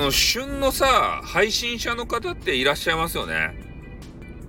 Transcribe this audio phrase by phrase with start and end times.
[0.00, 3.54] の、旬のさ、配信者の方っていらっしゃいますよね。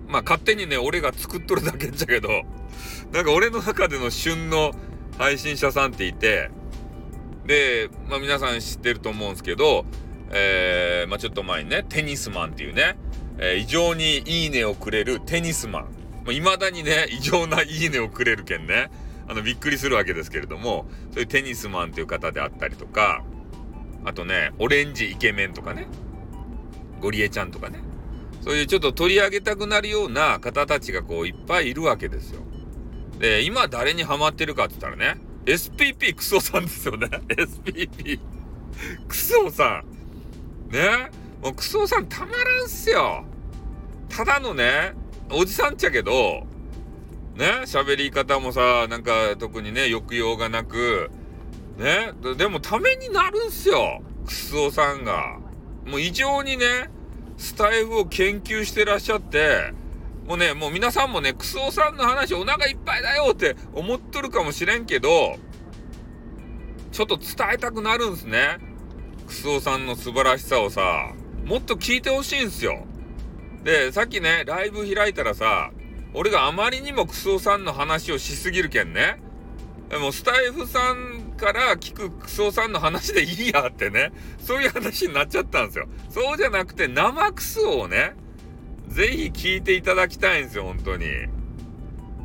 [0.08, 2.30] まあ、勝手にね、俺が作っとるだけっちゃけど、
[3.14, 4.74] なんか俺の中での旬の
[5.18, 6.50] 配信者さんっていて、
[7.46, 9.86] で、まあ皆さん知ってると思うんですけど、
[10.32, 12.98] えー、まあちょっと前にね、テニスマンっていうね、
[13.38, 15.84] えー、異常にいいねをくれるテニスマン。
[16.24, 18.92] まあ、未だにね、異常ないいねをくれるけんね、
[19.28, 23.24] あの、びっくりするわけですけれども、そういうテニスマンっていう方であったりとか、
[24.04, 25.88] あとね、オレンジイケメンとかね、
[27.00, 27.80] ゴリエちゃんとかね、
[28.42, 32.42] そういうちょっと取り上げたくなるような方たちがこういっぱいいるわけですよ。
[33.20, 37.08] で、今誰にハマってるかって言ったらね、SPP クソさんですよね。
[37.30, 38.20] SPP
[39.08, 39.84] クソさ
[40.70, 40.72] ん。
[40.72, 41.12] ね。
[41.42, 43.26] もうクソさんたまらんすよ。
[44.10, 44.94] ただのね、
[45.32, 46.46] おじさんっちゃけど、
[47.36, 51.10] ね、喋り方もさ、なんか特にね、抑揚がなく、
[51.78, 54.02] ね、でもためになるんすよ。
[54.26, 55.40] クソさんが。
[55.86, 56.90] もう異常にね、
[57.38, 59.74] スタイフを研究してらっしゃって、
[60.28, 65.38] もうね、もう皆さんもね、クソさんの話お腹いっぱいだよって思っとるかもしれんけど、
[66.92, 68.60] ちょっと伝えたくなるんすね。
[69.26, 71.14] クソさんの素晴らしさをさ、
[71.46, 72.86] もっと聞いてほしいんすよ。
[73.64, 75.72] で、さっきね、ライブ開いたらさ、
[76.14, 79.22] 俺があまりにもクソさんの話をしすぎるけんね。
[79.92, 85.88] でもスタイフさんから聞くクソさんの話でいいやってね、そういう話になっちゃったんですよ。
[86.10, 88.14] そうじゃなくて生クソをね、
[88.88, 91.08] ぜひ聞いていただきたいんですよ、本当に。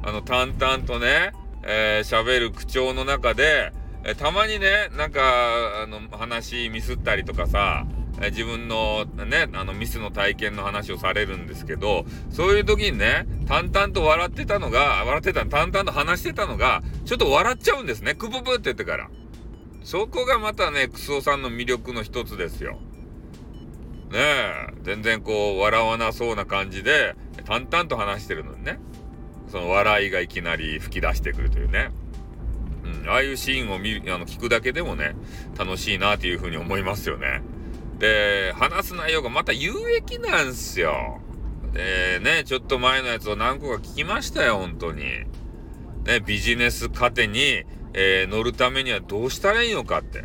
[0.04, 1.32] あの、淡々とね、
[1.64, 3.72] えー、喋る口調の中で、
[4.04, 7.84] えー、たまにね、なんか、あの、話ミスったりとかさ、
[8.22, 18.14] え、自分のね、あの、ミスの体験の話をされるんですけど、そういう時にね、淡々と笑ってたのが、笑ってた、淡々と話してたのが、ちょっと笑っちゃうんですね。
[18.14, 19.10] クブブって言ってから。
[19.82, 22.80] そこがまたね、クソさんの魅力の一つですよ。
[24.10, 28.78] ねえ、全然こう、笑わなそうな感じで、淡々と話してるのにね、
[29.48, 31.90] その笑いがいきなり吹き出してくるというね。
[32.84, 35.14] うん、ああいうシーンを見あの聞くだけでもね、
[35.58, 37.42] 楽しいなというふうに思いますよね。
[37.98, 41.20] で、話す内容がまた有益なんすよ。
[41.72, 45.02] で、ね、ちょっと前のやつを何個か聞きましたよ、本当に。
[46.04, 47.64] ね、ビジネス糧に、
[47.94, 50.24] えー、乗るためにはどうしたらいいのかって。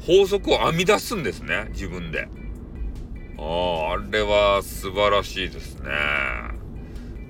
[0.00, 2.28] 法則を編み出すんですね、自分で。
[3.38, 5.90] ああ、あれは素晴らしいですね。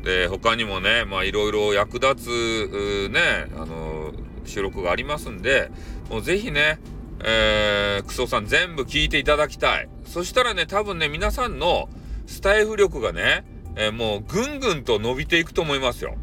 [0.04, 4.12] で、他にもね、まあいろいろ役立つ、ね、あの、
[4.44, 5.70] 収録がありますんで、
[6.10, 6.78] もうぜひね、
[7.25, 9.88] えー、クソさん全部聞いていただきたい。
[10.05, 11.88] そしたらね、多分ね、皆さんの
[12.27, 13.44] スタイフ力がね、
[13.77, 16.16] えー、もうぐんぐんと伸びていくと思いますよ。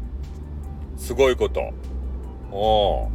[0.96, 1.72] すごいこと。
[2.52, 3.10] お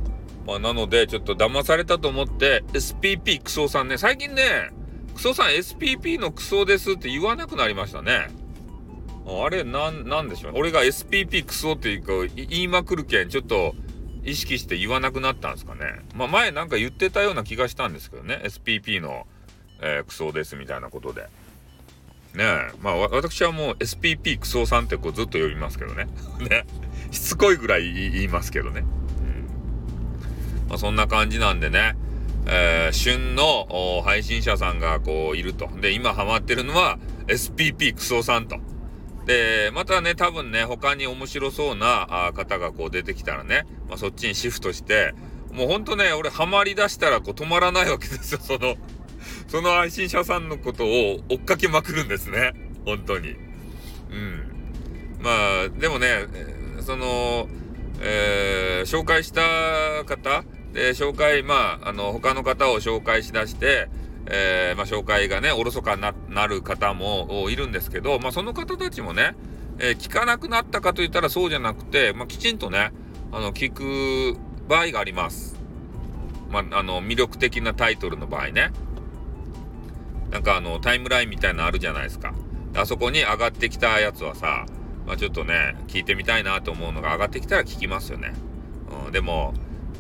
[0.48, 4.72] まあ、なので、ちょっと騙されたと思って、SPP クソさんね、最近ね、
[5.16, 8.28] クソさん SPP のクソですって言わなくなりましたね。
[9.28, 13.76] あれ、なん、なんでしょうね俺が SPP クソっていうか言いまくるけん、ちょっと
[14.26, 16.02] 意識して言わなくなったんですかね。
[16.16, 18.42] まあ前なんか言ってたような気がしたんですけどね。
[18.44, 19.28] SPP の、
[19.82, 21.22] えー、クソですみたいなことで。
[21.22, 22.72] ねえ。
[22.82, 26.08] まあ私はもう SPP クソさんってこうずっと呼びますけどね。
[26.50, 26.66] ね。
[27.12, 28.82] しつこいぐらい言いますけどね。
[28.82, 30.70] うん。
[30.70, 31.96] まあそんな感じなんでね。
[32.48, 35.70] えー、旬の配信者さんがこういると。
[35.82, 38.58] で、今ハマってるのは SPP クソさんと。
[39.26, 45.16] で、またね、多分ね、他に面白そうな方がこう出てきたらね、まあ、そっちにシフトして、
[45.52, 48.76] もうほんとね、俺ハマり出したらこう止まらないわけですよ、 その、
[49.48, 52.54] その配信者さんのことを追っかけまくるんですね。
[52.86, 53.30] 本当に。
[53.30, 53.34] う
[54.16, 54.44] ん。
[55.20, 56.26] まあ、でもね、
[56.82, 57.48] その、
[58.02, 59.42] えー、紹介した
[60.06, 60.44] 方、
[60.74, 63.88] で、紹介、まあ、あの、他の方を紹介しだして、
[64.28, 69.36] えー、まあ、紹介がね、おろそかになる方もいるんですけど、まあ、その方たちもね、
[69.78, 72.92] えー、聞かなくなったかといったらそうじゃなくて、まあ、きちんとね、
[73.32, 75.56] あの、聞く場合があります。
[76.50, 78.72] まあ、あの、魅力的なタイトルの場合ね。
[80.32, 82.34] なんかあの、タイムラインみたいなのあるじゃないですか。
[82.76, 84.66] あそこに上がってきたやつはさ、
[85.06, 88.34] まあ、ちょっとね、聞いてみたいなと思うのが上がってきたら聞きますよね。
[89.06, 89.54] うん、でも、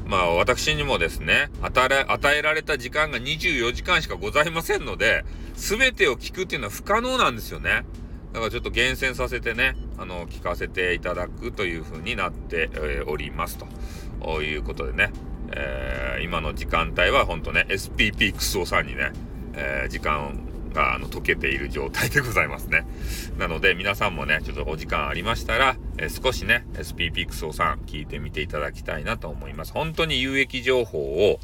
[0.05, 5.25] まあ私にもですね、与えられた時間が24時間しかございませんので、
[5.55, 7.85] 全てを聞くっていうのは不可能なんですよね。
[8.33, 12.69] だからちょっと厳選させてね、あの、聞かせていただくという風になって、
[13.07, 15.13] おりますということでね、
[15.53, 19.13] えー、今の時間帯は本当ね、SPP クソさんにね、
[19.53, 20.44] えー、時間
[20.75, 22.85] があの溶けている状態でございますね。
[23.39, 29.73] なので皆さんもね、ちょっとお時間ありましたら、え、少しね、SPP クソさん聞いてみていただきたいなと思います。
[29.73, 31.39] 本当に有益情報を、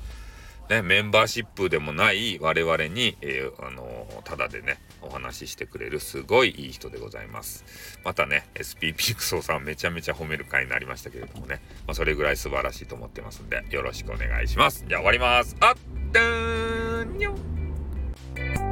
[0.69, 7.99] ね、メンバーシップでもない我々に、えー、あのー、ただでね、お話ししてくれるすごいいい人でございます。
[8.03, 14.85] またね、SP ピクソさんめちゃめちゃ褒める回になりましたけれどもね、まあ、それぐらい素晴らしいと思ってますんで、よろしくお願いします。
[14.87, 15.55] じゃあ終わります。
[15.59, 18.70] あっ、ーん